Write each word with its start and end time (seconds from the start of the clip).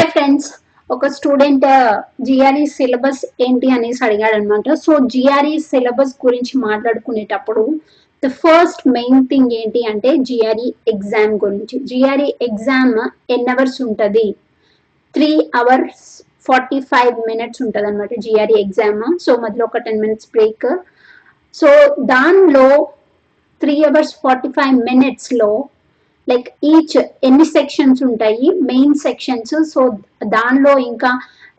Hi 0.00 0.12
friends 0.12 0.46
ఒక 0.90 1.06
student 1.06 1.64
GRE 2.20 2.62
syllabus 2.66 3.20
ఏంటి 3.40 3.68
అనేసి 3.70 4.00
అడిగాడు 4.04 4.34
అనమాట 4.34 4.74
సో 4.84 4.92
జిఆర్ఈ 5.14 5.58
సిలబస్ 5.58 6.14
గురించి 6.26 6.54
మాట్లాడుకునేటప్పుడు 6.58 7.62
ద 8.22 8.28
ఫస్ట్ 8.42 8.82
మెయిన్ 8.88 9.20
థింగ్ 9.26 9.52
ఏంటి 9.52 9.80
అంటే 9.86 10.10
జిఆర్ఈ 10.28 10.68
ఎగ్జామ్ 10.88 11.34
గురించి. 11.44 11.78
జిఆర్ఈ 11.90 12.28
ఎగ్జామ్ 12.48 12.94
ఎన్ 13.30 13.46
అవర్స్ 13.48 13.78
ఉంటుంది? 13.82 14.24
Three 15.14 15.30
hours 15.54 16.06
forty 16.48 16.80
five 16.92 17.14
minutes 17.30 17.62
ఉంటుంది 17.62 17.86
అనమాట 17.86 18.20
జిఆర్ఈ 18.26 18.56
ఎగ్జామ్ 18.64 19.04
సో 19.18 19.34
మధ్యలో 19.36 19.64
ఒక 19.64 19.84
టెన్ 19.88 20.00
మినిట్స్ 20.00 20.30
బ్రేక్ 20.36 20.68
సో 21.54 21.70
దానిలో 22.14 22.66
త్రీ 23.60 23.76
అవర్స్ 23.84 24.14
ఫార్టీ 24.24 24.48
ఫైవ్ 24.48 24.78
మినిట్స్లో 24.90 25.50
లైక్ 26.30 26.48
ఈచ్ 26.72 26.96
ఎన్ని 27.28 27.46
సెక్షన్స్ 27.56 28.00
ఉంటాయి? 28.08 28.48
మెయిన్ 28.70 28.96
సెక్షన్స్ 29.04 29.54
సో 29.72 29.82
దానిలో 30.36 30.72
ఇంకా 30.90 31.10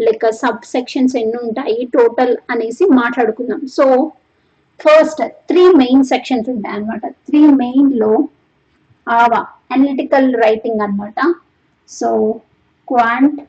లైక్ 0.06 0.26
సబ్ 0.42 0.64
సెక్షన్స్ 0.74 1.16
ఎన్ని 1.22 1.38
ఉంటాయి? 1.46 1.78
టోటల్ 1.96 2.34
అనేసి 2.50 2.86
మాట్లాడుకుందాం. 3.02 3.62
So 3.78 3.86
first 4.84 5.22
three 5.50 5.64
main 5.82 6.04
sections 6.12 6.48
ఉంటాయి 6.54 6.76
అనమాట 6.76 7.06
త్రీ 7.28 7.42
మెయిన్లో 7.64 8.12
ఆవా 9.08 9.42
అనలిటికల్ 9.74 10.30
రైటింగ్ 10.46 10.82
అన్నమాట. 10.86 11.20
సో 11.90 12.10
క్వాంట్ 12.88 13.40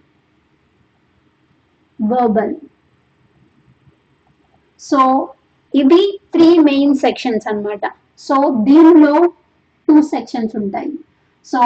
వర్బల్ 2.00 2.54
సో 4.80 5.00
ఇవి 5.74 6.02
త్రీ 6.32 6.48
మెయిన్ 6.70 6.94
సెక్షన్స్ 7.04 7.46
అన్నమాట. 7.50 7.84
సో 8.26 8.36
దీనిలో 8.68 9.14
టూ 9.88 9.94
సెక్షన్స్ 10.02 10.54
ఉంటాయి. 10.62 10.92
సో 11.50 11.60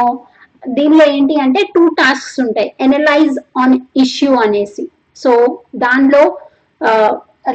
దీనిలో 0.77 1.05
ఏంటి 1.17 1.35
అంటే 1.45 1.61
టూ 1.75 1.83
టాస్క్స్ 2.01 2.39
ఉంటాయి. 2.45 2.69
ఎనలైజ్ 2.87 3.37
ఆన్ 3.63 3.75
ఇష్యూ 4.05 4.31
అనేసి. 4.45 4.85
సో 5.23 5.33
దానిలో 5.85 6.23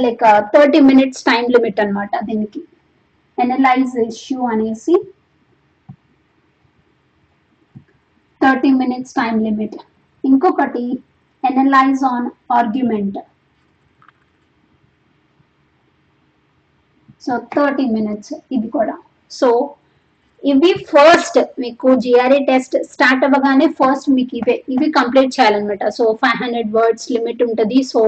like 0.03 0.23
thirty 0.53 0.79
minutes 0.89 1.23
time 1.29 1.43
limit 1.55 1.81
అన్నమాట 1.83 2.11
దీనికి. 2.29 2.61
ఎనలైజ్ 3.37 3.95
ఇష్యూ 4.11 4.39
అనేసి 4.53 4.95
థర్టీ 8.41 8.69
మినిట్స్ 8.81 9.15
టైం 9.19 9.35
లిమిట్ 9.47 9.77
ఇంకొకటి 10.29 10.85
analyze 11.43 12.01
an 12.13 12.27
argument 12.59 13.19
so 17.25 17.33
thirty 17.55 17.85
minutes 17.97 18.33
ఇది 18.55 18.67
కూడా. 18.77 18.95
సో 19.39 19.49
ఇవి 20.43 20.73
ఫస్ట్ 20.83 21.39
మీకు 21.59 21.95
జిఆర్ఏ 21.95 22.39
టెస్ట్ 22.39 22.83
స్టార్ట్ 22.83 23.25
అవ్వగానే 23.25 23.67
ఫస్ట్ 23.67 24.09
మీకు 24.09 24.37
ఇవే 24.37 24.63
ఇవి 24.69 24.91
కంప్లీట్ 24.91 25.39
చేయాలన్నమాట. 25.39 25.87
So 25.87 26.17
five 26.21 26.43
hundred 26.43 26.73
words 26.73 27.11
limit 27.11 27.43
ఉంటుంది. 27.43 27.83
సో 27.83 27.99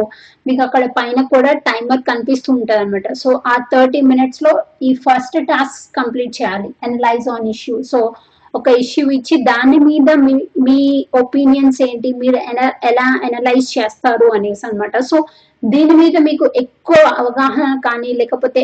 మీకు 0.47 0.63
అక్కడ 0.63 0.85
పైన 0.97 1.21
కూడా 1.21 1.53
టైమర్ 1.53 2.01
కనిపిస్తూ 2.01 2.53
ఉంటుంది 2.53 2.79
అనమాట 2.79 3.13
సో 3.13 3.41
ఆ 3.47 3.55
థర్టీ 3.73 4.01
మినిట్స్లో 4.01 4.53
ఈ 4.81 4.93
ఫస్ట్ 4.93 5.45
టాస్క్ 5.45 5.95
కంప్లీట్ 5.95 6.41
చేయాలి. 6.41 6.69
అనలైజ్ 6.83 7.29
ఆన్ 7.29 7.47
ఇష్యూ 7.47 7.83
సో 7.83 8.13
ఒక 8.55 8.67
ఇష్యూ 8.67 9.11
ఇచ్చి 9.11 9.43
దాని 9.43 9.79
మీద 9.79 10.13
మీ 10.15 10.33
మీ 10.61 10.79
ఒపీనియన్స్ 11.15 11.81
ఏంటి 11.81 12.13
మీరు 12.13 12.35
ఎన- 12.35 12.75
ఎలా 12.83 13.19
అనలైజ్ 13.23 13.79
చేస్తారు 13.79 14.33
అనేసి 14.33 14.65
అనమాట 14.67 14.97
సో 15.01 15.25
దీని 15.65 15.93
మీద 15.93 16.17
మీకు 16.19 16.51
ఎక్కువ 16.55 16.95
అవగాహన 17.17 17.79
కానీ 17.85 18.13
లేకపోతే 18.13 18.61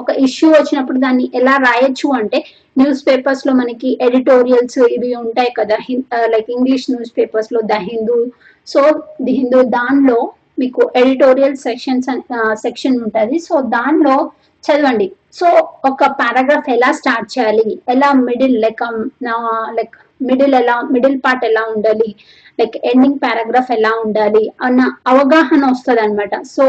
ఒక 0.00 0.10
ఇష్యూ 0.26 0.48
వచ్చినప్పుడు 0.50 0.98
దాన్ని 1.04 1.26
ఎలా 1.34 1.54
రాయొచ్చు 1.66 2.08
అంటే 2.18 2.38
న్యూస్ 2.78 3.00
పేపర్స్లో 3.08 3.52
మనకి 3.60 3.90
ఎడిటోరియల్స్ 4.06 4.78
ఇవి 4.96 5.10
ఉంటాయి 5.22 5.52
కదా 5.58 5.78
లైక్ 6.34 6.50
ఇంగ్లీష్ 6.56 6.86
న్యూస్ 6.90 7.12
పేపర్స్లో 7.18 7.60
the 7.72 7.78
Hindu. 7.88 8.18
So 8.66 8.82
the 9.22 9.32
Hindu 9.40 9.60
దానిలో 9.76 10.18
మీకు 10.58 10.82
ఎడిటోరియల్ 10.96 11.56
సెక్షన్స్ 11.66 12.08
సెక్షన్ 12.62 12.96
ఉంటుంది. 13.04 13.36
సో 13.48 13.54
దానిలో 13.76 14.16
చదవండి. 14.64 15.08
సో 15.38 15.46
ఒక 15.88 16.04
పారాగ్రాఫ్ 16.20 16.68
ఎలా 16.70 16.88
స్టార్ట్ 16.92 17.28
చేయాలి? 17.34 17.68
ఎలా 17.88 18.08
మిడిల్ 18.28 18.56
లైక్ 18.64 18.82
లైక్ 19.78 19.96
మిడిల్ 20.28 20.54
ఎలా 20.60 20.74
మిడిల్ 20.94 21.18
పార్ట్ 21.24 21.44
ఎలా 21.50 21.62
ఉండాలి? 21.74 22.08
లైక్ 22.60 22.76
ఎండింగ్ 22.90 23.20
పారాగ్రాఫ్ 23.24 23.70
ఎలా 23.78 23.92
ఉండాలి? 24.04 24.44
అన్న 24.66 24.80
అవగాహన 25.12 25.62
వస్తుంది 25.70 26.00
అనమాట 26.00 26.34
సో 26.56 26.66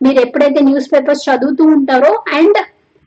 మీరు 0.00 0.18
ఎప్పుడైతే 0.20 0.60
న్యూస్ 0.60 0.90
పేపర్స్ 0.92 1.26
చదువుతూ 1.28 1.64
ఉంటారో 1.74 2.12
అండ్ 2.32 2.58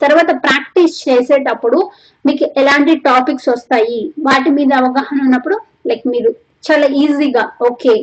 తర్వాత 0.02 0.32
ప్రాక్టీస్ 0.44 0.96
చేసేటప్పుడు 1.08 1.80
మీకు 2.26 2.46
ఎలాంటి 2.58 2.94
టాపిక్స్ 3.06 3.50
వస్తాయి 3.50 4.00
వాటి 4.20 4.50
మీద 4.50 4.72
అవగాహన 4.74 5.18
ఉన్నప్పుడు 5.22 5.58
లైక్ 5.88 6.06
మీరు 6.08 6.32
చాలా 6.64 6.88
ఈజీగా 7.04 7.44
ఓకే 7.62 7.96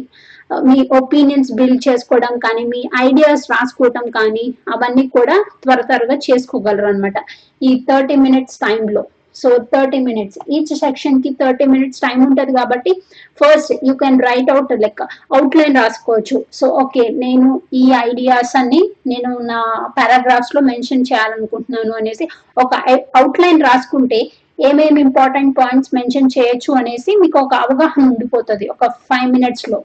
మీ 0.69 0.79
ఒపీనియన్స్ 0.93 1.51
బిల్డ్ 1.53 1.83
చేసుకోవడం 1.89 2.35
కానీ 2.39 2.63
మీ 2.65 2.81
ఐడియాస్ 3.01 3.45
రాసుకోవడం 3.51 4.07
కానీ 4.11 4.45
అవన్నీ 4.69 5.05
కూడా 5.09 5.37
త్వర 5.63 5.81
త్వరగా 5.81 6.17
చేసుకోగలరు 6.27 6.87
అనమాట 6.87 7.19
ఈ 7.63 7.73
థర్టీ 7.89 8.17
మినిట్స్ 8.17 8.59
టైంలో. 8.61 9.03
సో 9.43 9.51
థర్టీ 9.75 9.99
మినిట్స్ 10.09 10.39
ఈచ్ 10.57 10.73
సెక్షన్కి 10.83 11.31
థర్టీ 11.41 11.67
మినిట్స్ 11.75 12.03
టైం 12.05 12.19
ఉంటుంది 12.29 12.53
కాబట్టి 12.61 12.93
first 13.41 13.73
you 13.89 13.95
can 14.03 14.21
write 14.29 14.51
out 14.55 14.73
like 14.85 15.03
outline 15.37 15.79
రాసుకోవచ్చు. 15.83 16.39
సో 16.59 16.67
ఓకే 16.83 17.05
నేను 17.25 17.49
ఈ 17.83 17.85
ఐడియాస్ 18.09 18.55
అన్ని 18.61 18.83
నేను 19.13 19.33
నా 19.53 19.61
పారాగ్రాఫ్స్లో 19.99 20.63
మెన్షన్ 20.71 21.09
చేయాలనుకుంటున్నాను 21.11 21.95
అనేసి 22.01 22.27
ఒక 22.65 22.73
అవుట్లైన్ 23.21 23.63
రాసుకుంటే 23.69 24.21
ఏమేమి 24.69 25.01
ఇంపార్టెంట్ 25.07 25.53
పాయింట్స్ 25.59 25.93
మెన్షన్ 25.97 26.33
చేయొచ్చు 26.35 26.71
అనేసి 26.81 27.13
మీకు 27.21 27.37
ఒక 27.45 27.55
అవగాహన 27.65 28.03
ఉండిపోతుంది 28.13 28.67
ఒక 28.75 28.87
ఫైవ్ 29.09 29.29
మినిట్స్లో. 29.37 29.79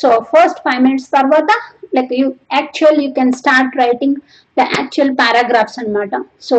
సో 0.00 0.08
ఫస్ట్ 0.30 0.60
ఫైవ్ 0.66 0.82
మినిట్స్ 0.86 1.10
తర్వాత 1.16 1.50
like 1.96 2.12
you 2.20 2.26
actual 2.58 2.98
you 3.04 3.08
can 3.18 3.32
start 3.40 3.76
writing 3.82 4.18
the 4.56 4.66
actual 4.76 5.12
paragraphs 5.20 5.78
అన్నమాట. 5.80 6.12
సో 6.48 6.56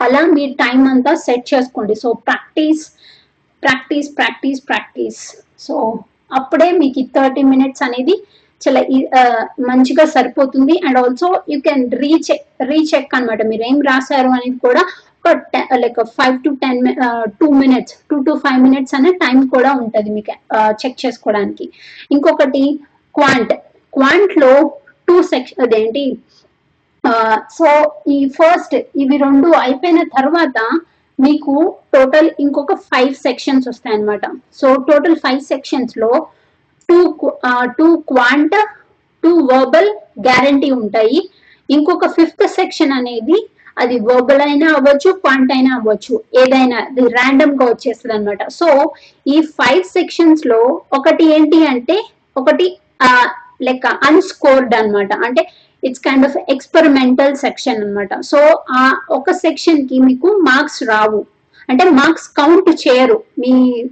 అలా 0.00 0.20
మీ 0.26 0.44
టైం 0.52 0.88
అంతా 0.88 1.14
సెట్ 1.14 1.54
చేసుకోండి. 1.54 1.94
So 1.94 2.12
practice 2.12 2.84
practice 3.62 4.08
practice 4.16 4.60
practice 4.68 5.20
so 5.58 5.74
అప్పుడే 6.32 6.72
మీకు 6.72 7.02
థర్టీ 7.16 7.42
మినిట్స్ 7.42 7.82
అనేది 7.82 8.14
చాలా 8.62 8.80
ఈ- 8.80 9.08
మంచిగా 9.60 10.04
సరిపోతుంది. 10.04 10.80
And 10.86 10.98
also 10.98 11.42
you 11.50 11.60
can 11.60 11.90
recheck 11.92 12.46
recheck 12.62 13.14
అనమాట 13.14 13.42
మీరు 13.46 13.62
ఏం 13.62 13.80
రాశారు 13.80 14.28
అనేది 14.28 14.58
కూడా 14.58 14.82
ఒక 15.26 15.34
like 15.74 16.04
five 16.04 16.36
to 16.42 16.50
ten 16.50 16.80
two 17.40 17.46
minutes 17.50 17.94
two 18.10 18.22
to 18.22 18.32
five 18.44 18.62
minutes 18.62 18.94
అనే 18.94 19.12
టైం 19.12 19.46
కూడా 19.46 19.72
ఉంటుంది 19.72 20.10
మీకు 20.10 20.34
చెక్ 20.86 21.06
చేసుకోవడానికి. 21.06 21.64
ఇంకొకటి 22.10 22.62
క్వాంట్ 23.14 23.52
క్వాంట్లో 23.92 24.52
టూ 25.08 25.22
సెక్షన్ 25.22 25.62
అదేంటి 25.62 26.18
సో 27.58 27.68
ఈ 28.16 28.18
ఫస్ట్ 28.36 28.74
ఇవి 29.02 29.16
రెండు 29.26 29.48
అయిపోయిన 29.64 30.00
తర్వాత 30.16 30.58
మీకు 31.18 31.54
టోటల్ 31.94 32.28
ఇంకొక 32.40 32.74
ఫైవ్ 32.90 33.14
సెక్షన్స్ 33.26 33.68
వస్తాయి 33.68 33.96
అన్నమాట 33.96 34.24
so 34.60 34.68
total 34.88 35.16
five 35.24 35.40
సెక్షన్స్లో 35.52 36.10
two 36.88 36.98
two 37.78 37.88
quant 38.10 38.56
two 39.24 39.32
verbal 39.52 39.88
guarantee 40.26 40.70
ఉంటాయి. 40.80 41.20
ఇంకొక 41.68 42.06
ఫిఫ్త్ 42.16 42.44
సెక్షన్ 42.58 42.92
అనేది 42.98 43.38
అది 43.82 43.96
వర్బల్ 44.08 44.42
అయినా 44.46 44.68
అవ్వచ్చు 44.76 45.10
క్వాంట్ 45.24 45.52
అయినా 45.56 45.70
అవ్వచ్చు. 45.78 46.14
ఏదైనా 46.42 46.78
ర్యాండమ్గా 47.16 47.66
వచ్చేస్తుంది 47.72 48.14
అనమాట 48.16 48.42
సో 48.58 48.68
ఈ 49.26 49.36
ఫైవ్ 49.58 49.82
సెక్షన్స్లో 49.96 50.60
ఒకటి 50.98 51.26
ఏంటి 51.34 51.60
అంటే 51.72 51.96
ఒకటి 52.36 52.66
లైక్ 53.66 53.86
అన్స్కోర్డ్ 54.08 54.74
అన్నమాట. 54.80 55.12
అంటే 55.26 55.42
it's 55.84 56.00
kind 56.00 56.26
of 56.26 56.36
experimental 56.48 57.36
section 57.36 57.76
అన్నమాట. 57.76 58.20
సో 58.20 58.64
ఆ 58.70 59.00
ఒక 59.10 59.30
సెక్షన్కి 59.30 59.98
మీకు 59.98 60.26
మార్క్స్ 60.26 60.82
రావు. 60.82 61.24
అంటే 61.70 61.84
మార్క్స్ 61.84 62.28
కౌంట్ 62.28 62.68
చేయరు 62.70 63.22
మీ 63.38 63.84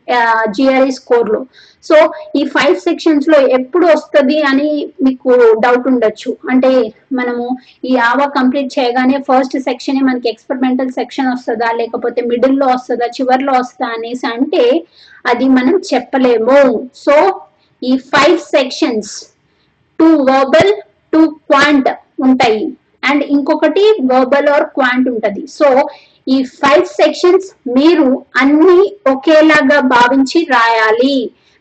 జిఆర్ఐ 0.49 0.91
స్కోర్లో. 0.91 1.47
సో 1.85 2.13
ఈ 2.37 2.45
ఫైవ్ 2.45 2.77
సెక్షన్స్లో 2.77 3.49
ఎప్పుడు 3.49 3.87
వస్తుంది 3.87 4.43
అని 4.43 4.89
మీకు 5.03 5.61
డౌట్ 5.65 5.89
ఉండొచ్చు. 5.89 6.37
అంటే 6.51 6.93
మనము 7.13 7.57
ఈ 7.85 7.97
ఆవా 7.97 8.27
కంప్లీట్ 8.27 8.79
చేయగానే 8.79 9.19
ఫస్ట్ 9.19 9.59
సెక్షన్ 9.59 10.01
మనకి 10.03 10.29
ఎక్స్పెరిమెంటల్ 10.29 10.91
సెక్షన్ 10.91 11.29
వస్తుందా? 11.29 11.73
లేకపోతే 11.73 12.23
మిడిల్లో 12.23 12.67
వస్తుందా? 12.67 13.07
చివర్లో 13.07 13.53
వస్తుందా? 13.53 13.93
అనేసి 13.93 14.27
అంటే 14.27 14.85
అది 15.27 15.49
మనం 15.49 15.81
చెప్పలేము. 15.95 16.91
సో 16.95 17.41
ఈ 17.83 17.97
five 17.97 18.39
sections 18.39 19.27
two 20.01 20.07
verbal 20.07 20.73
two 21.17 21.23
quant 21.51 21.89
ఉంటాయి. 22.27 22.65
అండ్ 23.09 23.23
ఇంకొకటి 23.37 23.83
వర్బల్ 24.13 24.49
ఆర్ 24.55 24.65
క్వాంట్ 24.77 25.09
ఉంటది. 25.15 25.43
సో 25.59 25.69
ఈ 26.35 26.37
ఫైవ్ 26.61 26.87
సెక్షన్స్ 27.01 27.49
మీరు 27.77 28.07
అన్ని 28.43 28.79
ఒకేలాగా 29.13 29.79
భావించి 29.97 30.41
రాయాలి. 30.55 31.17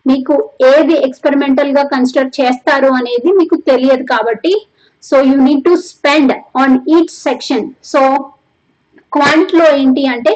మీకు 0.05 0.33
ఏది 0.71 0.95
ఎక్స్పెరిమెంటల్గా 1.07 1.83
కన్సిడర్ 1.93 2.31
చేస్తారు 2.39 2.89
అనేది 2.97 3.29
మీకు 3.37 3.55
తెలియదు 3.69 4.03
కాబట్టి 4.13 4.53
so 5.03 5.15
you 5.29 5.35
need 5.47 5.63
to 5.67 5.73
spend 5.91 6.33
on 6.61 6.75
each 6.95 7.13
section 7.27 7.65
so 7.91 8.01
క్వాంట్లో 9.15 9.65
ఏంటి 9.79 10.03
అంటే 10.13 10.33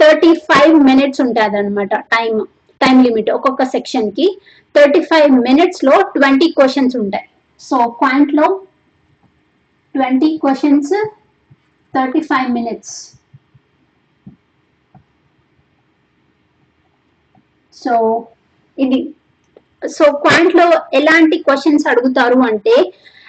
థర్టీ 0.00 0.32
ఫైవ్ 0.48 0.74
మినిట్స్ 0.90 1.22
ఉంటుంది 1.24 1.58
అనమాట 1.60 1.94
టైం 2.14 2.32
టైం 2.80 2.96
లిమిట్ 3.06 3.30
ఒక్కొక్క 3.36 3.64
సెక్షన్కి. 3.74 4.28
థర్టీ 4.74 5.02
ఫైవ్ 5.10 5.28
మినిట్స్లో 5.48 5.94
ట్వంటీ 6.16 6.48
క్వశ్చన్స్ 6.58 6.96
ఉంటాయి. 7.02 7.26
So 7.60 7.78
క్వాంట్లో 7.98 8.46
twenty 9.94 10.30
questions 10.38 10.92
thirty 11.94 12.20
five 12.20 12.48
minutes 12.50 12.96
so 17.76 17.94
ఇది 18.78 18.98
సో 19.90 20.04
క్వాంట్లో 20.22 20.66
ఎలాంటి 20.94 21.36
క్వశ్చన్స్ 21.38 21.84
అడుగుతారు 21.88 22.38
అంటే 22.42 22.76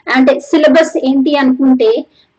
అంటే 0.08 0.34
సిలబస్ 0.40 0.96
ఏంటి 1.04 1.34
అనుకుంటే 1.36 1.90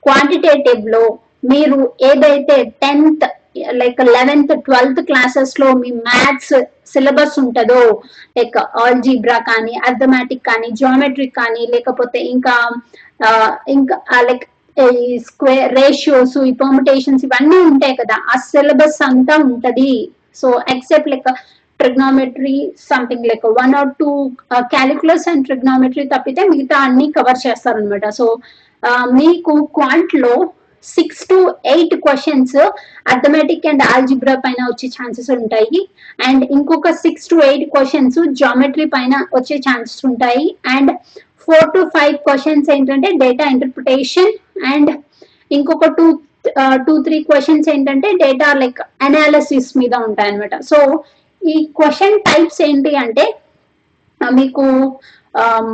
క్వాంటిటేటివ్లో 0.03 1.03
మీరు 1.45 1.79
ఏదైతే 2.03 2.57
టెన్త్ 2.83 3.27
లైక్ 3.73 4.01
లెవెన్త్ 4.17 4.55
ట్వెల్త్ 4.65 5.01
క్లాసెస్లో 5.01 5.69
మీ 5.73 5.91
మ్యాథ్స్ 6.09 6.55
సిలబస్ 6.87 7.37
ఉంటుందో 7.39 7.81
లైక్ 8.39 8.57
ఆల్జీబ్రా 8.85 9.39
కానీ 9.51 9.75
అర్థమాటిక్ 9.89 10.45
కానీ 10.45 10.71
జియోమెట్రిక్ 10.71 11.35
కానీ 11.35 11.67
లేకపోతే 11.67 12.21
ఇంకా 12.35 12.55
ఇంకా 13.69 13.97
లైక్ 14.21 14.45
ఈ 14.77 15.19
స్క్వేర్ 15.19 15.73
రేషియోస్ 15.75 16.37
ఈ 16.49 16.53
పర్మిటేషన్స్ 16.53 17.25
ఇవన్నీ 17.25 17.59
ఉంటాయి 17.71 17.97
కదా 17.97 18.17
ఆ 18.33 18.37
సిలబస్ 18.51 19.03
అంతా 19.03 19.37
ఉంటది. 19.37 19.93
So 20.37 20.49
except 20.69 21.09
like 21.09 21.29
trigonometry 21.81 22.57
something 22.91 23.27
like 23.27 23.45
one 23.61 23.75
or 23.75 23.91
two 24.01 24.11
calculus 24.75 25.29
and 25.29 25.45
trigonometry 25.47 26.05
తప్పితే 26.05 26.43
మిగతా 26.49 26.79
అన్ని 26.79 27.07
కవర్ 27.13 27.41
చేస్తారనమాట 27.47 28.09
సో 28.09 28.27
మీకు 29.13 29.55
క్వాంట్లో 29.75 30.35
six 30.95 31.23
to 31.31 31.39
eight 31.75 31.95
questions 32.05 32.57
arithmetic 33.15 33.67
and 33.71 33.83
algebra 33.95 34.35
పైన 34.45 34.61
వచ్చే 34.71 34.89
ఛాన్సెస్ 34.97 35.31
ఉంటాయి. 35.39 35.81
అండ్ 36.29 36.45
ఇంకొక 36.57 36.91
six 37.05 37.29
to 37.33 37.37
eight 37.49 37.67
questions 37.75 38.19
geometry 38.41 38.87
పైన 38.95 39.15
వచ్చే 39.37 39.59
ఛాన్సెస్ 39.67 40.03
ఉంటాయి. 40.11 40.47
And 40.75 40.91
four 41.45 41.69
to 41.77 41.83
five 41.97 42.17
questions 42.27 42.71
ఏంటంటే 42.77 43.11
డేటా 43.25 43.45
ఇంటర్ప్రిటేషన్ 43.55 44.33
అండ్ 44.73 44.91
ఇంకొక 45.59 45.87
టూ 45.99 46.07
టూ 46.87 46.93
త్రీ 47.07 47.17
క్వశ్చన్స్ 47.29 47.67
ఏంటంటే 47.75 48.09
డేటా 48.25 48.49
లైక్ 48.61 48.79
అనాలిసిస్ 49.07 49.71
మీద 49.81 49.95
ఉంటాయి 50.09 50.31
అనమాట 50.33 50.55
సో 50.71 50.79
ఈ 51.43 51.57
క్వశ్చన్ 51.79 52.17
టైప్స్ 52.29 52.61
ఏంటి 52.69 52.93
అంటే 53.05 53.25
మీకు 54.39 54.65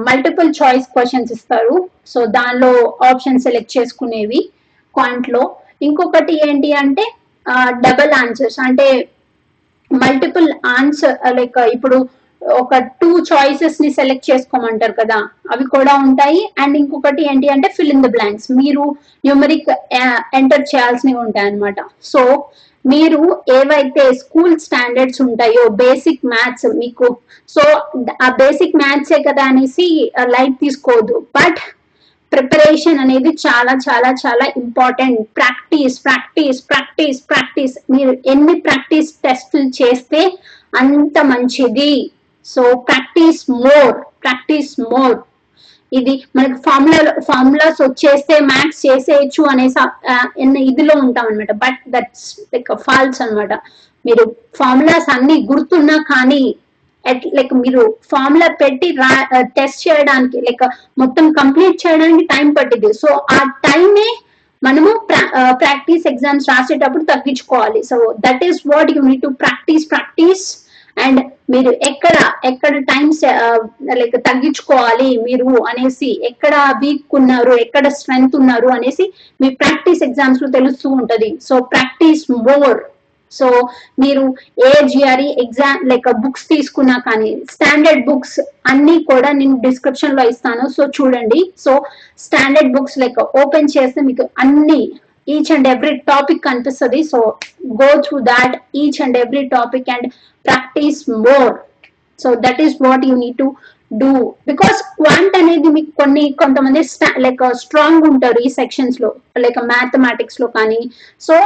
మల్టిపుల్ 0.08 0.50
చాయిస్ 0.58 0.86
క్వశ్చన్స్ 0.94 1.30
ఇస్తారు. 1.36 1.76
సో 2.12 2.18
దానిలో 2.38 2.72
ఆప్షన్ 3.10 3.42
సెలెక్ట్ 3.44 3.74
చేసుకునేవి. 3.76 4.40
పాయింట్లో. 4.98 5.42
ఇంకొకటి 5.88 6.34
ఏంటి 6.48 6.70
అంటే 6.82 7.04
డబల్ 7.86 8.14
ఆన్సర్స్ 8.22 8.60
అంటే 8.66 8.86
మల్టిపుల్ 9.90 10.48
ఆన్సర్ 10.78 11.18
లైక్ 11.38 11.58
ఇప్పుడు 11.74 11.98
ఒక 12.42 12.78
టూ 13.00 13.10
చాయిసెస్ని 13.28 13.88
సెలెక్ట్ 13.98 14.28
చేసుకోమంటారు 14.30 14.94
కదా 14.98 15.18
అవి 15.52 15.64
కూడా 15.74 15.94
ఉంటాయి. 16.06 16.40
అండ్ 16.62 16.74
ఇంకొకటి 16.80 17.22
ఏంటి 17.30 17.48
అంటే 17.54 17.68
ఫిల్ 17.76 17.92
ఇన్ 17.94 18.04
ద 18.06 18.10
బ్లాంక్స్ 18.16 18.48
మీరు 18.60 18.84
న్యూమరిక్ 19.24 19.70
ఎంటర్ 20.40 20.64
చేయాల్సినవి 20.72 21.18
ఉంటాయి 21.24 21.48
అనమాట 21.50 21.80
సో 22.12 22.22
మీరు 22.84 23.22
ఏవైతే 23.58 24.02
స్కూల్ 24.18 24.54
స్టాండర్డ్స్ 24.64 25.22
ఉంటాయో 25.26 25.62
బేసిక్ 25.82 26.28
మ్యాథ్స్ 26.34 26.66
మీకు 26.82 27.08
సో 27.54 27.62
ఆ 28.26 28.28
బేసిక్ 28.42 28.76
మ్యాథ్సే 28.82 29.18
కదా 29.28 29.44
అనేసి 29.52 29.86
లైట్ 30.34 30.56
తీసుకోవద్దు. 30.64 31.18
బట్ 31.38 31.60
ప్రిపరేషన్ 32.36 32.98
అనేది 33.02 33.30
చాలా 33.44 33.74
చాలా 33.86 34.10
చాలా 34.22 34.46
important 34.62 35.20
practice 35.38 35.96
practice 36.06 36.58
practice 36.72 37.20
practice 37.32 37.76
మీరు 37.94 38.12
ఎన్ని 38.32 38.54
ప్రాక్టీస్ 38.66 39.10
టెస్టులు 39.26 39.70
చేస్తే 39.80 40.20
అంత 40.82 41.18
మంచిది. 41.32 41.94
So 42.46 42.62
practice 42.90 43.40
more 43.62 43.96
practice 44.24 44.72
more 44.90 45.16
ఇది 45.92 46.12
మనకి 46.36 46.56
ఫార్ములా 46.66 47.12
ఫార్ములాస్ 47.28 47.80
వచ్చేస్తే 47.86 48.34
మ్యాథ్స్ 48.50 48.80
చేసేయచ్చు 48.86 49.42
అనే 49.52 49.66
ఇదిలో 50.70 50.94
ఉంటాం 51.04 51.26
అనమాట 51.30 51.52
బట్ 51.64 51.80
దట్స్ 51.94 52.26
లైక్ 52.52 52.70
ఫాల్స్ 52.86 53.20
అన్నమాట. 53.24 53.52
మీరు 54.04 54.24
ఫార్ములాస్ 54.60 55.08
అన్ని 55.16 55.36
గుర్తున్నా 55.50 55.96
కానీ 56.12 56.42
లైక్ 57.36 57.54
మీరు 57.54 57.82
ఫార్ములా 58.12 58.48
పెట్టి 58.62 58.88
రా 59.00 59.12
uh, 59.36 59.44
టెస్ట్ 59.58 59.88
చేయడానికి 59.88 60.38
లైక్ 60.40 60.62
uh, 60.62 60.72
మొత్తం 60.98 61.26
కంప్లీట్ 61.32 61.82
చేయడానికి 61.86 62.24
టైం 62.24 62.48
పట్టింది 62.50 62.92
సో 62.94 63.10
ఆ 63.36 63.40
టైమే 63.66 64.08
మనము 64.62 64.92
ప్రాక్టీస్ 65.62 66.06
ఎగ్జామ్స్ 66.06 66.46
uh, 66.48 66.52
రాసేటప్పుడు 66.52 67.04
తగ్గించుకోవాలి. 67.04 67.82
So 67.82 67.98
that 68.26 68.44
is 68.44 68.60
what 68.66 68.92
you 68.96 69.02
need 69.02 69.22
to 69.22 69.32
practice 69.44 69.86
practice 69.90 70.46
and 70.96 71.20
మీరు 71.50 71.70
ఎక్కడ 71.88 72.16
ఎక్కడ 72.44 72.74
టైమ్స్ 72.84 73.22
లైక్ 74.00 74.16
తగ్గించుకోవాలి 74.28 75.08
మీరు 75.18 75.48
అనేసి 75.70 76.10
ఎక్కడ 76.22 76.54
వీక్ 76.82 77.14
ఉన్నారు 77.14 77.54
ఎక్కడ 77.54 77.88
స్ట్రెంగ్త్ 77.88 78.36
ఉన్నారు 78.36 78.68
అనేసి 78.68 79.12
మీ 79.40 79.48
ప్రాక్టీస్ 79.54 80.02
ఎగ్జామ్స్లో 80.02 80.48
తెలుస్తూ 80.48 80.90
ఉంటది. 80.90 81.30
సో 81.42 81.56
ప్రాక్టీస్ 81.74 82.24
మోర్ 82.30 82.78
సో 83.32 83.46
మీరు 84.02 84.24
ఏ 84.68 84.70
జిఆర్ఈ 84.92 85.28
ఎగ్జామ్ 85.44 85.80
లైక్ 85.90 86.08
బుక్స్ 86.24 86.46
తీసుకున్నా 86.52 86.96
కానీ 87.08 87.30
స్టాండర్డ్ 87.54 88.04
బుక్స్ 88.08 88.38
అన్ని 88.72 88.96
కూడా 89.10 89.30
నేను 89.40 89.56
డిస్క్రిప్షన్లో 89.66 90.24
ఇస్తాను. 90.32 90.66
సో 90.76 90.84
చూడండి. 90.96 91.40
So 91.64 91.72
standard 92.26 92.72
books 92.76 92.98
like 93.04 93.20
open 93.42 93.72
చేస్తే 93.76 94.02
మీకు 94.08 94.26
అన్ని 94.44 94.80
ఈచ్ 95.34 95.52
అండ్ 95.54 95.68
ఎవ్రీ 95.74 95.94
టాపిక్ 96.10 96.42
కనిపిస్తుంది. 96.48 97.00
So 97.12 97.20
go 97.82 97.90
through 98.06 98.18
that 98.32 98.56
each 98.82 99.00
and 99.06 99.18
every 99.22 99.44
topic 99.56 99.88
and 99.94 100.08
practice 100.44 101.00
more 101.26 101.54
so 102.18 102.28
that 102.44 102.60
is 102.66 102.76
what 102.86 103.06
you 103.08 103.14
need 103.22 103.38
to 103.42 103.48
do 103.90 104.12
because 104.50 104.78
quant 104.98 105.36
అనేది 105.40 105.68
మీకు 105.68 105.92
కొన్ని 106.00 106.24
కొంతమంది 106.42 106.80
like 107.26 107.42
strong 107.58 108.02
uh, 108.02 108.10
ఉంటారు 108.12 108.38
ఈ 108.46 108.50
సెక్షన్స్లో 108.60 109.10
లైక్ 109.44 109.58
మ్యాథమెటిక్స్ 109.72 110.38
uh, 110.38 110.42
లో 110.42 110.48
కానీ. 110.58 110.80
So 111.20 111.36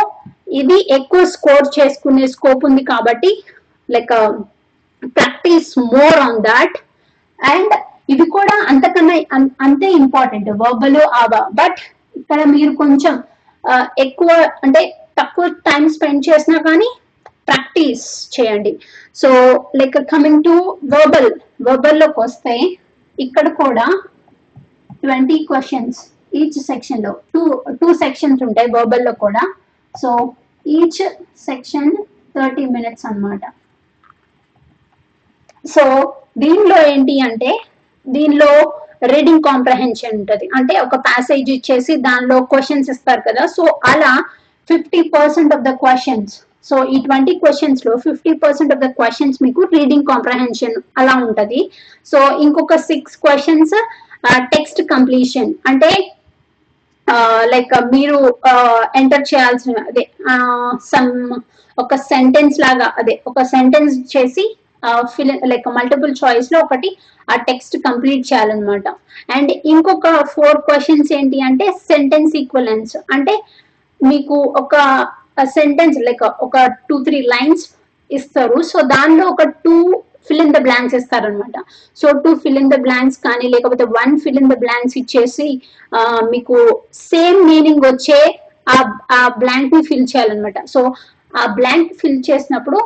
ఇది 0.60 0.78
ఎక్కువ 0.98 1.24
స్కోర్ 1.34 1.66
చేసుకునే 1.78 2.26
స్కోప్ 2.26 2.64
ఉంది 2.64 2.84
కాబట్టి 2.84 3.30
like 3.88 4.14
practice 5.18 5.70
more 5.94 6.18
on 6.26 6.40
that 6.40 6.76
and 7.38 7.74
ఇది 8.10 8.24
కూడా 8.36 8.54
అంతకన్నా 8.70 9.16
అంతే 9.60 9.88
ఇంపార్టెంట్ 10.02 10.48
వర్బల్ 10.62 10.98
ఆవా 11.20 11.42
బట్ 11.60 11.78
ఇక్కడ 12.20 12.40
మీరు 12.54 12.72
కొంచెం 12.72 13.14
ఎక్కువ 13.98 14.30
అంటే 14.64 14.80
తక్కువ 15.20 15.46
టైం 15.68 15.82
స్పెండ్ 15.88 16.26
చేసినా 16.28 16.58
కానీ 16.68 16.88
ప్రాక్టీస్ 17.48 18.04
చేయండి. 18.34 18.72
So 19.16 19.28
like 19.80 19.96
coming 20.12 20.42
to 20.44 20.54
verbal 20.94 21.30
వర్బల్లోకి 21.66 22.18
వస్తే 22.26 22.54
ఇక్కడ 23.18 23.46
కూడా 23.62 23.86
ట్వంటీ 25.02 25.38
క్వశ్చన్స్ 25.50 25.98
ఈచ్ 26.40 26.58
సెక్షన్లో 26.70 27.12
టూ 27.34 27.42
టూ 27.80 27.88
సెక్షన్స్ 28.02 28.42
ఉంటాయి 28.46 28.68
వర్బల్ 28.76 29.08
కూడా. 29.24 29.42
So 29.94 30.10
each 30.66 31.00
section 31.48 31.90
thirty 32.36 32.64
minutes 32.76 33.06
అన్నమాట. 33.10 33.42
సో 35.64 35.84
దీనిలో 36.42 36.76
ఏంటి 36.92 37.14
అంటే 37.28 37.50
దీనిలో 38.06 38.50
రీడింగ్ 39.12 39.44
కాంప్రహెన్షన్ 39.48 40.14
ఉంటుంది. 40.20 40.46
అంటే 40.58 40.74
ఒక 40.86 40.96
ప్యాసేజ్ 41.06 41.48
ఇచ్చేసి 41.56 41.92
దానిలో 42.08 42.36
క్వశ్చన్స్ 42.52 42.90
ఇస్తారు 42.94 43.22
కదా. 43.28 43.44
సో 43.56 43.64
అలా 43.92 44.12
fifty 44.70 45.00
percent 45.16 45.54
of 45.56 45.64
the 45.68 45.72
questions 45.82 46.34
so 46.64 46.76
ఈ 46.94 46.96
twenty 47.06 47.34
క్వశ్చన్స్లో 47.42 47.92
fifty 47.96 48.32
percent 48.42 48.72
of 48.74 48.82
the 48.84 48.88
questions 48.98 49.38
మీకు 49.42 49.62
రీడింగ్ 49.76 50.06
కాంప్రహెన్షన్ 50.06 50.76
అలా 50.98 51.14
ఉంటది. 51.26 51.60
సో 52.06 52.20
ఇంకొక 52.46 52.76
సిక్స్ 52.90 53.16
క్వశ్చన్స్ 53.26 53.74
టెక్స్ట్ 54.54 54.80
కంప్లీషన్ 54.94 55.52
అంటే 55.66 55.90
uh, 57.08 57.42
లైక్ 57.52 57.72
uh, 57.74 57.84
మీరు 57.94 58.18
uh, 58.52 58.80
ఎంటర్ 59.00 59.24
చేయాల్సిన 59.30 59.76
అదే 59.90 60.04
సమ్ 60.92 61.12
ఒక 61.78 61.94
సెంటెన్స్ 62.10 62.56
లాగా 62.60 62.86
అదే 63.00 63.14
ఒక 63.26 63.42
సెంటెన్స్ 63.54 63.94
చేసి 64.14 64.44
ఫిల్ 65.14 65.32
లైక్ 65.44 65.66
మల్టిపుల్ 65.68 66.12
చాయిస్లో 66.20 66.58
ఒకటి 66.60 66.90
ఆ 67.28 67.34
టెక్స్ట్ 67.48 67.74
కంప్లీట్ 67.86 68.22
చేయాలన్నమాట. 68.30 68.86
అండ్ 69.30 69.50
ఇంకొక 69.72 70.08
ఫోర్ 70.34 70.58
క్వశ్చన్స్ 70.68 71.10
ఏంటి 71.12 71.40
అంటే 71.40 71.66
సెంటెన్స్ 71.90 72.34
ఈక్వలెన్స్ 72.36 72.94
అంటే 73.12 73.34
మీకు 74.00 74.36
ఒక 74.56 74.76
సెంటెన్స్ 75.56 75.98
లైక్ 76.08 76.22
ఒక 76.46 76.56
టూ 76.88 76.96
త్రీ 77.08 77.20
లైన్స్ 77.34 77.64
ఇస్తారు. 78.10 78.56
సో 78.70 78.78
దానిలో 78.94 79.24
ఒక 79.34 79.44
two 79.64 79.76
fill 80.28 80.42
in 80.44 80.54
the 80.56 80.58
blanks 80.66 80.94
ఇస్తారనమాట 80.98 81.56
so 82.00 82.06
two 82.24 82.30
fill 82.42 82.58
in 82.62 82.70
the 82.72 82.76
blanks 82.86 83.18
కానీ 83.26 83.46
లేకపోతే 83.54 83.84
one 83.98 84.12
fill 84.22 84.40
in 84.42 84.50
the 84.52 84.56
blanks 84.64 84.96
ఇచ్చేసి 85.00 85.48
మీకు 86.32 86.56
సేమ్ 87.10 87.38
మీనింగ్ 87.50 87.84
వచ్చే 87.90 88.20
ఆ 88.74 88.78
ఆ 89.18 89.20
బ్లాంక్ని 89.42 89.82
ఫిల్ 89.90 90.08
చేయాలన్నమాట. 90.12 90.58
సో 90.74 90.80
ఆ 91.40 91.44
బ్లాంక్ 91.58 91.92
ఫిల్ 92.00 92.20
చేసినప్పుడు 92.28 92.80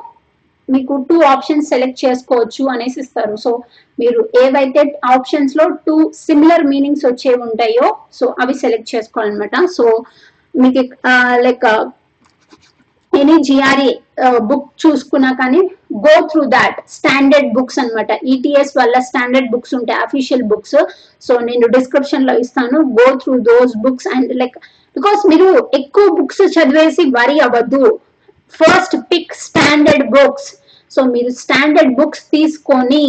మీకు 0.69 0.95
టూ 1.09 1.17
ఆప్షన్స్ 1.33 1.71
సెలెక్ట్ 1.73 2.03
చేసుకోవచ్చు 2.05 2.63
అనేసి 2.75 2.99
ఇస్తారు. 3.03 3.35
సో 3.45 3.51
మీరు 3.99 4.21
ఏవైతే 4.43 4.83
ఆప్షన్స్లో 5.15 5.65
టూ 5.87 5.97
సిమిలర్ 6.27 6.65
మీనింగ్స్ 6.73 7.05
వచ్చేవి 7.09 7.43
ఉంటాయో 7.49 7.89
సో 8.19 8.27
అవి 8.43 8.55
సెలెక్ట్ 8.63 8.93
చేసుకోవాలన్నమాట. 8.95 9.57
సో 9.77 9.85
మీకు 10.63 10.83
లైక్ 11.47 11.67
ఎనీ 13.21 13.37
జిఆర్ఏ 13.49 13.91
బుక్ 14.49 14.69
చూసుకున్నా 14.83 15.31
కానీ 15.41 15.61
go 16.05 16.15
through 16.31 16.43
that 16.55 16.79
standard 16.97 17.51
books 17.57 17.79
అన్నమాట. 17.83 18.11
ఈటీఎస్ 18.33 18.73
వల్ల 18.79 18.97
స్టాండర్డ్ 19.09 19.51
బుక్స్ 19.53 19.75
ఉంటాయి 19.79 19.99
అఫీషియల్ 20.07 20.45
బుక్స్ 20.53 20.79
సో 21.27 21.35
నేను 21.49 21.67
డిస్క్రిప్షన్లో 21.77 22.35
ఇస్తాను 22.45 22.79
go 22.99 23.07
through 23.23 23.37
those 23.51 23.75
books 23.85 24.09
and 24.15 24.33
like 24.43 24.57
because 24.97 25.23
మీరు 25.33 25.49
ఎక్కువ 25.81 26.07
బుక్స్ 26.19 26.43
చదివేసి 26.57 27.05
వరి 27.19 27.39
అవ్వద్దు. 27.47 27.85
First 28.55 28.97
pick 29.13 29.35
standard 29.47 30.07
books 30.17 30.51
so 30.93 31.03
మీరు 31.15 31.31
స్టాండర్డ్ 31.43 31.95
బుక్స్ 32.01 32.25
తీసుకొని 32.35 33.05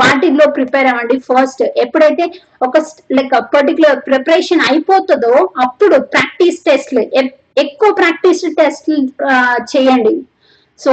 వాటిలో 0.00 0.44
ప్రిపేర్ 0.56 0.88
అవ్వండి 0.88 1.16
ఫస్ట్ 1.28 1.62
ఎప్పుడైతే 1.84 2.24
ఒక 2.66 2.78
లైక్ 3.16 3.32
పర్టికులర్ 3.54 3.98
ప్రిపరేషన్ 4.08 4.62
అయిపోతుందో 4.70 5.32
అప్పుడు 5.64 5.96
ప్రాక్టీస్ 6.14 6.58
టెస్ట్లు 6.68 7.02
ఎక్కువ 7.56 7.90
ప్రాక్టీస్ 8.00 8.42
టెస్ట్లు 8.58 8.96
చేయండి. 9.72 10.14
సో 10.84 10.92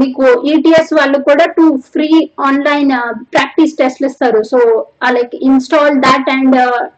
మీకు 0.00 0.24
ఈటీఎస్ 0.50 0.92
వాళ్ళు 0.98 1.18
కూడా 1.28 1.44
టూ 1.56 1.64
ఫ్రీ 1.94 2.08
ఆన్లైన్ 2.48 2.92
ప్రాక్టీస్ 3.34 3.72
టెస్ట్లు 3.80 4.06
ఇస్తారు. 4.10 4.40
So 4.50 4.58
like 5.16 5.34
install 5.48 5.96
that 6.06 6.28
and 6.36 6.56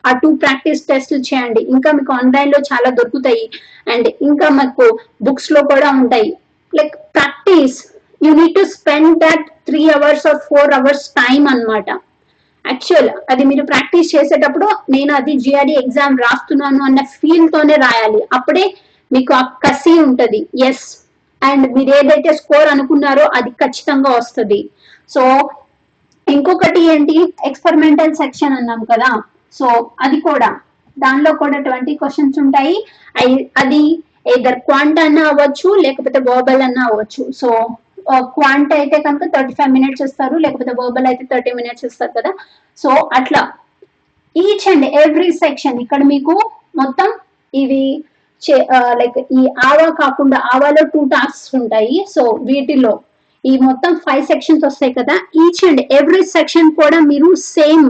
ఆ 0.08 0.12
టూ 0.22 0.30
ప్రాక్టీస్ 0.42 0.82
టెస్ట్లు 0.90 1.18
చేయండి. 1.28 1.62
ఇంకా 1.74 1.92
మీకు 1.98 2.12
ఆన్లైన్లో 2.18 2.60
చాలా 2.70 2.90
దొరుకుతాయి. 2.98 3.46
అండ్ 3.94 4.08
ఇంకా 4.28 4.48
మాకు 4.58 4.86
బుక్స్లో 5.28 5.62
కూడా 5.72 5.90
ఉంటాయి. 6.00 6.30
Like 6.72 6.96
practice 7.18 7.78
you 8.26 8.32
need 8.40 8.56
to 8.58 8.64
spend 8.76 9.16
that 9.24 9.46
three 9.70 9.82
hours 9.96 10.26
or 10.32 10.40
four 10.48 10.74
hours 10.80 11.06
time 11.20 11.42
అన్నమాట. 11.54 11.88
యాక్చువల్ 12.68 13.10
అది 13.30 13.44
మీరు 13.44 13.64
ప్రాక్టీస్ 13.66 14.16
చేసేటప్పుడు 14.16 14.68
నేను 14.90 15.14
అది 15.14 15.32
జిఆర్డి 15.32 15.72
ఎగ్జామ్ 15.72 16.18
రాస్తున్నాను 16.18 16.82
అన్న 16.84 17.04
ఫీల్ 17.04 17.48
తోనే 17.48 17.74
రాయాలి. 17.74 18.22
అప్పుడే 18.32 18.74
మీకు 19.12 19.34
ఆ 19.34 19.42
కసి 19.42 20.00
ఉంటది. 20.00 20.46
ఎస్ 20.68 20.86
అండ్ 21.42 21.74
మీరు 21.74 21.94
ఏదైతే 21.96 22.32
స్కోర్ 22.32 22.68
అనుకున్నారో 22.68 23.24
అది 23.34 23.50
ఖచ్చితంగా 23.50 24.10
వస్తుంది. 24.10 24.70
సో 25.08 25.50
ఇంకొకటి 26.28 26.80
ఏంటి? 26.94 27.34
ఎక్స్పెరిమెంటల్ 27.44 28.14
సెక్షన్ 28.14 28.52
అన్నాం 28.52 28.84
కదా. 28.84 29.22
సో 29.52 29.90
అది 30.00 30.20
కూడా. 30.20 30.56
దానిలో 30.98 31.32
కూడా 31.32 31.58
ట్వంటీ 31.60 31.94
క్వశ్చన్స్ 31.94 32.38
ఉంటాయి. 32.38 32.86
అది 33.56 34.02
ఏదర్ 34.38 34.58
క్వాంట్ 34.58 35.00
అన్న 35.00 35.18
అవ్వచ్చు 35.18 35.74
లేకపోతే 35.74 36.18
బోబల్ 36.18 36.62
అన్న 36.62 36.78
అవ్వచ్చు. 36.78 37.32
సో 37.32 37.68
Uh, 38.12 38.24
క్వాంట్ 38.34 38.72
అయితే 38.78 38.96
కనుక 39.04 39.24
థర్టీ 39.34 39.54
ఫైవ్ 39.58 39.70
మినిట్స్ 39.76 40.02
ఇస్తారు 40.04 40.36
లేకపోతే 40.42 40.72
వర్బల్ 40.80 41.06
అయితే 41.10 41.24
థర్టీ 41.30 41.52
మినిట్స్ 41.58 41.86
ఇస్తారు 41.88 42.12
కదా. 42.18 42.30
సో 42.78 42.90
అట్లా. 43.18 43.42
ఈచ్ 44.36 44.66
అండ్ 44.72 44.86
ఎవ్రీ 45.02 45.30
సెక్షన్ 45.40 45.78
ఇక్కడ 45.84 46.02
మీకు 46.12 46.34
మొత్తం 46.80 47.08
ఇవి 47.54 47.84
లైక్ 49.00 49.16
uh, 49.18 49.26
ఈ 49.38 49.42
ఆవా 49.68 49.88
కాకుండా 50.02 50.38
ఆవాలో 50.52 50.84
టూ 50.94 51.02
టాస్క్స్ 51.14 51.50
ఉంటాయి. 51.60 51.98
సో 52.14 52.22
వీటిలో 52.50 52.94
ఈ 53.44 53.52
మొత్తం 53.66 53.92
ఫైవ్ 54.06 54.24
సెక్షన్స్ 54.30 54.64
వస్తాయి 54.68 54.94
కదా. 55.00 55.16
ఈచ్ 55.42 55.62
అండ్ 55.68 55.82
ఎవ్రీ 55.98 56.22
సెక్షన్ 56.36 56.70
కూడా 56.80 57.00
మీరు 57.10 57.28
సేమ్ 57.56 57.86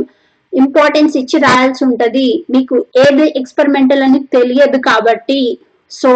ఇంపార్టెన్స్ 0.52 1.14
ఇచ్చి 1.22 1.38
రాయాల్సి 1.46 1.82
ఉంటుంది. 1.88 2.26
మీకు 2.54 2.76
ఏది 3.04 3.26
ఎక్స్పెరిమెంటల్ 3.40 4.04
అని 4.08 4.20
తెలియదు 4.36 4.80
కాబట్టి. 4.90 5.40
So 5.90 6.12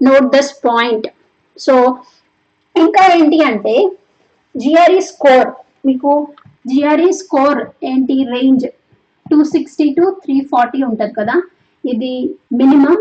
note 0.00 0.28
this 0.36 0.52
point 0.68 1.06
so 1.64 1.74
ఇంకా 2.76 3.02
ఏంటి 3.16 3.38
అంటే 3.50 3.74
జిఆర్ఈ 4.54 5.00
స్కోర్ 5.10 5.48
మీకు 5.88 6.10
జిఆర్ఈ 6.70 7.10
స్కోర్ 7.22 7.58
ఏంటి? 7.90 8.16
Range 8.34 8.64
two 9.26 9.38
sixty 9.54 9.86
to 9.98 10.04
three 10.22 10.36
forty 10.52 10.80
ఉంటుంది 10.88 11.14
కదా? 11.18 11.36
ఇది 11.84 12.12
మినిమం 12.60 12.96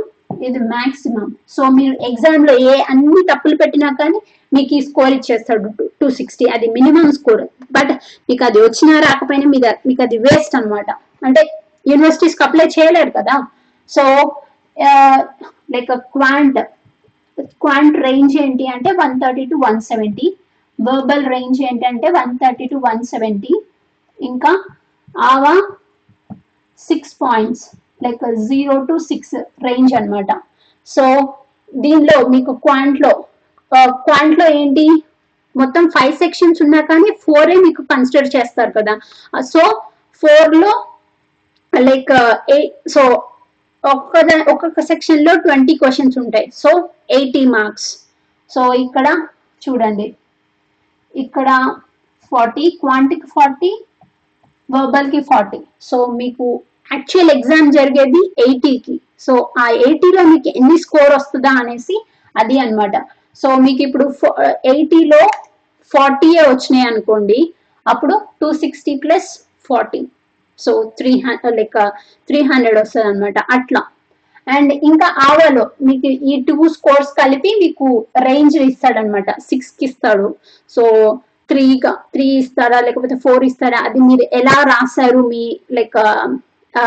ఇది 0.47 0.59
మ్యాక్సిమం 0.73 1.27
సో 1.55 1.63
మీరు 1.77 1.95
ఎగ్జామ్లో 2.09 2.53
ఏ 2.71 2.75
అన్ని 2.91 3.21
తప్పులు 3.29 3.55
పెట్టినా 3.61 3.89
కానీ 3.99 4.19
మీకు 4.51 4.71
ఈ 4.77 4.79
స్కోర్ 4.87 5.13
ఇచ్చేస్తాడు 5.17 5.69
టూ 5.99 6.07
సిక్స్టీ 6.19 6.45
అది 6.55 6.67
మినిమం 6.77 7.07
స్కోర్ 7.17 7.43
బట్ 7.77 7.91
మీకు 8.29 8.43
అది 8.49 8.59
వచ్చినా 8.65 8.95
రాకపోయినా 9.07 9.47
మీద 9.53 9.67
మీకు 9.87 10.01
అది 10.07 10.17
వేస్ట్ 10.25 10.55
అన్నమాట. 10.59 10.89
అంటే 11.27 11.41
యూనివర్సిటీస్కి 11.91 12.43
అప్లై 12.47 12.67
చేయలేరు 12.75 13.11
కదా? 13.19 13.35
So 13.89 14.03
like 15.73 15.91
quant 16.15 16.59
quant 17.63 17.97
range 18.05 18.33
ఏంటి 18.43 18.65
అంటే 18.75 18.91
one 19.01 19.15
thirty 19.23 19.45
to 19.51 19.57
one 19.65 19.79
seventy. 19.89 20.27
Verbal 20.79 21.25
range 21.33 21.59
ఏంటంటే 21.69 22.07
one 22.19 22.33
thirty 22.43 22.65
to 22.73 22.77
one 22.87 23.01
seventy. 23.11 23.53
ఇంకా 24.19 24.51
ఆవా 25.31 25.55
six 26.87 27.13
points 27.23 27.63
like 28.05 28.23
zero 28.49 28.75
to 28.89 28.95
six 29.09 29.35
range 29.67 29.93
అన్నమాట. 29.99 30.31
సో 30.87 31.03
దీనిలో 31.85 32.17
మీకు 32.35 32.51
క్వాంట్లో 32.65 33.13
క్వాంట్లో 34.05 34.47
ఏంటి? 34.61 34.87
మొత్తం 35.55 35.83
ఫైవ్ 35.95 36.15
సెక్షన్స్ 36.23 36.59
ఉన్నా 36.65 36.81
కానీ 36.89 37.09
ఫోరే 37.25 37.55
మీకు 37.65 37.81
కన్సిడర్ 37.91 38.29
చేస్తారు 38.35 38.71
కదా. 38.77 38.93
సో 39.53 39.61
ఫోర్లో 40.23 40.73
లైక్ 41.73 42.11
ఏ 42.55 42.57
సో 42.93 43.03
ఒక్క 43.83 44.17
ఒక్కొక్క 44.51 44.81
సెక్షన్లో 44.89 45.31
ట్వంటీ 45.45 45.73
క్వశ్చన్స్ 45.81 46.17
ఉంటాయి. 46.23 46.47
సో 46.61 46.69
ఎయిటీ 47.17 47.43
మార్క్స్ 47.55 47.89
సో 48.51 48.61
ఇక్కడ 48.83 49.07
చూడండి. 49.61 50.07
ఇక్కడ 51.13 51.49
ఫార్టీ 52.31 52.65
క్వాంటిక్ 52.81 53.25
ఫార్టీ 53.33 53.71
వర్బల్కి 54.69 55.21
ఫార్టీ 55.29 55.59
సో 55.89 55.97
మీకు 56.21 56.45
యాక్చువల్ 56.91 57.31
ఎగ్జామ్ 57.35 57.67
జరిగేది 57.77 58.21
ఎయిటీకి 58.45 58.95
సో 59.25 59.33
ఆ 59.63 59.65
ఎయిటీలో 59.85 60.23
మీకు 60.31 60.49
ఎన్ని 60.59 60.77
స్కోర్ 60.85 61.11
వస్తుందా 61.17 61.51
అనేసి 61.61 61.95
అది 62.35 62.55
అన్నమాట. 62.63 62.95
సో 63.41 63.49
మీకు 63.65 63.81
ఇప్పుడు 63.87 64.05
ఎయిటీలో 64.71 65.21
ఫార్టీయే 65.91 66.43
వచ్చినాయి 66.49 66.87
అనుకోండి 66.91 67.39
అప్పుడు 67.85 68.15
two 68.41 68.49
sixty 68.63 68.93
plus 69.03 69.29
forty 69.69 70.01
so 70.59 70.71
three 70.97 71.11
hundred 71.25 71.57
like 71.57 71.77
three 72.27 72.41
hundred 72.41 72.79
వస్తుంది 72.79 73.07
అనమాట 73.07 73.39
అట్లా. 73.57 73.81
అండ్ 74.47 74.73
ఇంకా 74.73 75.07
ఆవాలో 75.29 75.65
మీకు 75.81 76.07
ఈ 76.07 76.33
టూ 76.47 76.67
స్కోర్స్ 76.67 77.11
కలిపి 77.21 77.51
మీకు 77.59 78.07
రేంజ్ 78.17 78.57
ఇస్తాడనమాట 78.57 79.29
సిక్స్కి 79.39 79.85
ఇస్తాడు. 79.85 80.35
సో 80.69 80.83
త్రీగా 81.49 81.91
త్రీ 82.13 82.25
ఇస్తారా 82.37 82.79
లేకపోతే 82.81 83.15
ఫోర్ 83.15 83.43
ఇస్తారా 83.43 83.79
అది 83.79 83.99
మీరు 83.99 84.25
ఎలా 84.33 84.57
రాశారు 84.63 85.21
మీ 85.27 85.43
లైక్ 85.71 85.97
uh, 85.97 86.27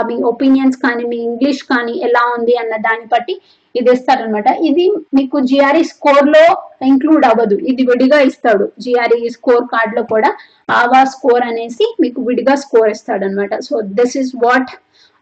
మీ 0.09 0.17
ఒపీనియన్స్ 0.33 0.79
కానీ 0.85 1.05
మీ 1.13 1.19
ఇంగ్లీష్ 1.29 1.63
కానీ 1.73 1.95
ఎలా 2.07 2.23
ఉంది 2.37 2.55
అన్న 2.63 2.75
దాన్ని 2.87 3.07
బట్టి 3.15 3.35
ఇది 3.75 3.91
ఇస్తారనమాట 3.95 4.49
ఇది 4.69 4.85
మీకు 5.17 5.37
జిఆర్ఈ 5.51 5.83
స్కోర్లో 5.93 6.45
ఇంక్లూడ్ 6.91 7.25
అవ్వదు. 7.31 7.57
ఇది 7.71 7.83
విడిగా 7.91 8.19
ఇస్తాడు. 8.29 8.67
జిఆర్ఈ 8.85 9.29
స్కోర్ 9.37 9.65
కార్డ్లో 9.73 10.03
కూడా 10.13 10.31
ఆవా 10.81 11.03
స్కోర్ 11.15 11.45
అనేసి 11.51 11.87
మీకు 12.03 12.21
విడిగా 12.29 12.55
స్కోర్ 12.65 12.91
ఇస్తాడు 12.95 13.25
అనమాట 13.29 13.55
so 13.69 13.77
this 14.01 14.17
is 14.23 14.33
what 14.45 14.73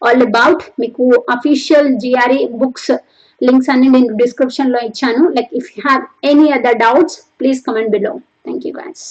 all 0.02 0.24
about 0.28 0.64
మీకు 0.84 1.04
అఫీషియల్ 1.36 1.90
జిఆర్ఈ 2.04 2.40
బుక్స్ 2.62 2.92
లింక్స్ 3.40 3.70
అన్ని 3.74 3.88
నేను 3.94 4.12
డిస్క్రిప్షన్లో 4.22 4.82
ఇచ్చాను. 4.88 5.22
Like 5.38 5.52
if 5.60 5.70
you 5.74 5.82
have 5.88 6.04
any 6.32 6.48
other 6.58 6.78
doubts 6.86 7.18
please 7.40 7.60
comment 7.68 7.92
below 7.96 8.14
thank 8.46 8.66
you 8.68 8.74
guys 8.82 9.06